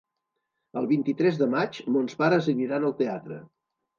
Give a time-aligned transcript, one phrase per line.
[0.79, 3.37] El vint-i-tres de maig mons pares aniran al teatre.